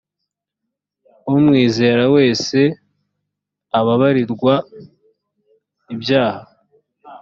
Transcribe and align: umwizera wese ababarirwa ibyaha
umwizera 1.33 2.03
wese 2.15 2.59
ababarirwa 3.79 4.53
ibyaha 5.93 6.43